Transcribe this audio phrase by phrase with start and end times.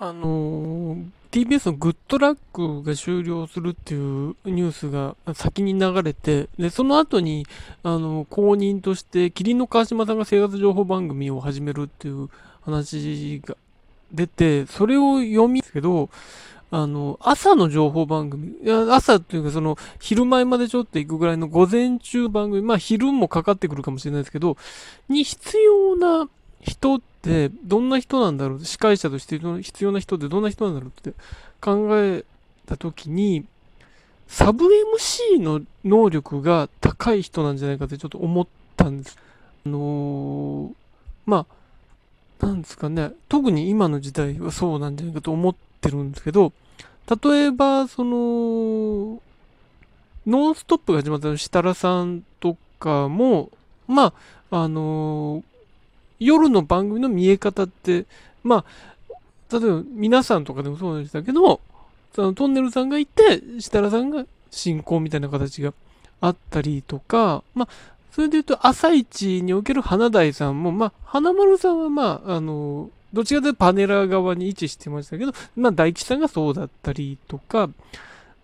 [0.00, 7.46] あのー TBS のグッドラックが終了するっていうニュースが先に流れて、で、その後に、
[7.84, 12.28] あの、公認として、キリンの川島さんが生活情報番組を始めるっていう
[12.62, 13.56] 話が
[14.12, 16.10] 出て、それを読みですけど、
[16.72, 24.56] あの、朝の情報番組、いや朝っていうかその、昼前までちょっと行くぐらいの午前中番組、まあ昼もかかってくるかもしれないですけど、
[25.08, 26.28] に必要な
[26.60, 31.18] 人っどんな人なんだろう司会者として必要な人ってどんな人なんだろうって
[31.60, 32.24] 考え
[32.66, 33.44] た時に
[34.30, 38.46] サブ MC の能力が高い人なんじゃないかってちょっと思っ
[38.76, 39.18] たんです。
[39.66, 40.72] あのー、
[41.26, 41.46] ま
[42.40, 46.52] あ、なんですかね、特に今の時代はそうなんじゃないかと思ってるんですけど、
[47.22, 49.20] 例えば、その、
[50.26, 53.50] ノンストップが始まった設楽さんとかも、
[53.88, 54.14] ま
[54.52, 55.49] あ、あのー、
[56.20, 58.06] 夜の番組の見え方って、
[58.44, 58.64] ま
[59.50, 61.60] あ、例えば皆さんとかでもそうでしたけど、
[62.14, 65.72] そのトンネルさんがいて、設楽さんが進行みたいな形が
[66.20, 67.68] あったりとか、まあ、
[68.12, 77.70] それで言うと、朝一における花大さんも、まあ、花丸さんは、まあ、あの、どっちかというとパネラー側に位置してましたけど、まあ、大吉さんがそうだったりとか、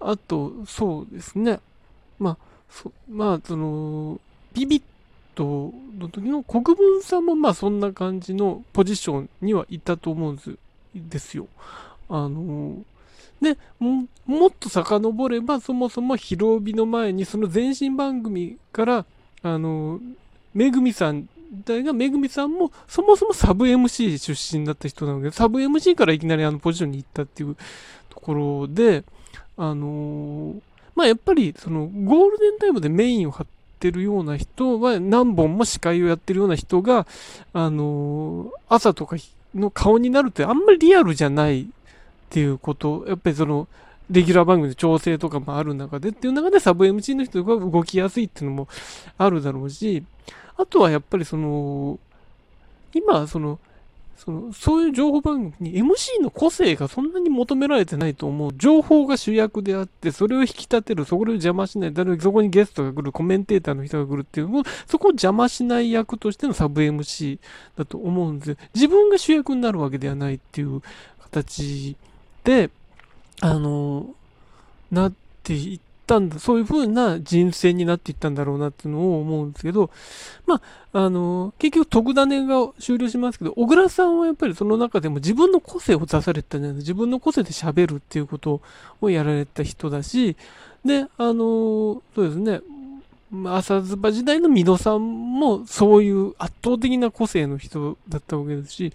[0.00, 1.60] あと、そうですね。
[2.18, 2.36] まあ、
[2.70, 4.20] そまあ、その、
[4.54, 4.82] ビビッ
[5.38, 10.58] トの時の国分さんもまあそんな感じのポジションにはいたと思うん
[10.96, 11.46] ですよ。
[12.08, 12.78] あの
[13.40, 19.04] でも、っと遡れば、そもそも広帯の前にその前身番組から、
[19.42, 20.00] あの、
[20.54, 21.28] めぐみさん
[21.64, 27.56] 体がめぐみさんもそもそもサブ MC 出身だった人なので、サブ MC からいきなりあのポジションに行ったっていう
[28.10, 29.04] ところで、
[29.56, 30.56] あの
[30.96, 33.46] まあやっぱりそのゴールデンタイムでメインを張っ
[33.78, 37.06] ってるような人は何本も司会をやってるような人が、
[37.52, 39.16] あの朝とか
[39.54, 41.66] の顔になるってあんまりリアルじゃないっ
[42.28, 43.68] ていうこと、やっぱりその、
[44.10, 48.68] レギュラー番組の調整とかもある中でっていう中でサブ MC の人が動きやすいっていうのも
[49.16, 50.02] あるだろうし、
[50.56, 51.98] あとはやっぱりその、
[52.94, 53.60] 今、その、
[54.18, 58.52] その、そういう情報番組に MC の個性がそんなに求められてないと思う。
[58.56, 64.48] 情報が主役であって、それを引き立てる、そこを邪魔しない、誰そこにゲストが来る、コメンテーターの人が来るっていう、
[64.86, 67.38] そこを邪魔しない役としてのサブ MC
[67.76, 68.56] だと思うんですよ。
[68.74, 70.82] 自分が主役になるわけではないっていう
[71.22, 71.96] 形
[72.42, 72.70] で、
[73.40, 74.10] あの、
[74.90, 75.12] なっ
[75.44, 79.90] ていって、たんだ、そういう風な人生になっていったんだろうなっていうのを思うんですけど、
[80.46, 86.92] まあ、あの、結局特ダネが終了しますけど、小倉さんはやっぱりその中でも自分の個性を出されたんじゃないですか。
[86.92, 88.62] 自分の個性で喋るっていうこと
[89.00, 90.36] をやられた人だし、
[90.84, 92.60] で、あの、そうですね、
[93.44, 98.92] 朝ズバ時代の美濃さんもそういう圧倒的な個性の人だったわけですし、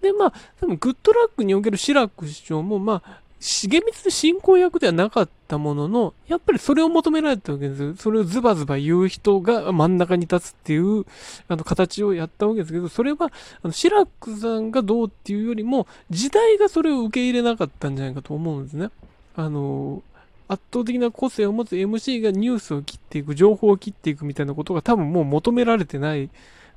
[0.00, 7.96] で、まあ、多分グッドラックにおける志らく師匠も、まあ、重光で進行役ではなかったものの、やっぱりそれを求められたわけです。
[7.96, 11.04] それをズバズバ言う人が真ん中に立つっていう、
[11.46, 13.30] あの、形をやったわけですけど、それは、
[13.62, 18.90] あの、シラックさんがどうっていうよりも、時代がそれを受け入れなかったんじゃないかと思うんですね。
[19.36, 20.02] あの、
[20.48, 26.28] 圧倒的な個性を持つ MC がニュースを切っていく、情報を切っていくみたいなことが多分もう求められてない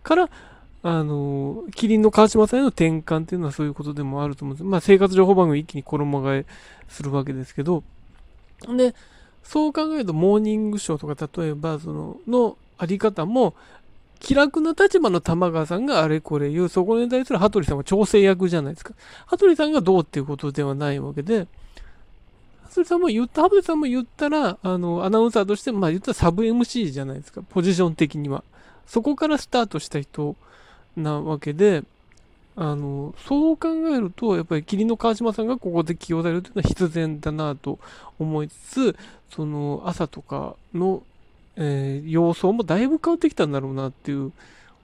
[0.04, 0.30] から、
[0.84, 4.66] あの、キリンの川島さんへの転換っていうのはそういうことでもあると思うんです。
[4.66, 6.46] まあ、生活情報番組一気に衣替え
[6.90, 7.84] するわけですけど、
[8.68, 8.96] で、
[9.44, 13.54] そう考えると、モーニングショーとか、例えば、その、のあり方も、
[14.20, 18.94] 気楽な立場の玉川さんがあれこれ言う、そこに対する羽鳥さんは調整役じゃないですか。
[19.26, 21.48] 羽鳥さんがどうっていうことではないわけで、
[22.64, 28.44] 羽鳥さんも言った、羽鳥さんも言ったら、あの、アナウンサーとして、まあ言ったらサブ MC じゃないですか、ポジション的には。
[28.86, 30.36] そこからスタートした人
[30.96, 31.84] なわけで、
[32.56, 37.80] あの、そう考えると、やっぱり霧の川島さんがここで起用されるというのは必然だなと
[38.20, 38.96] 思いつつ、
[39.30, 41.04] その朝とかの、
[41.56, 44.36] えー、様相もだいぶ変わってきたんだろうなっていうこ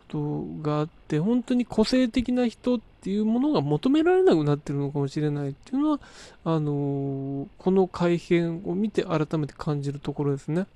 [0.08, 6.00] とがあって、本当に個性的な人っていうものが求められなくなってるのかもしれないっていうのは、
[6.46, 10.68] あのー、この改変を見て改めて感じるところですね。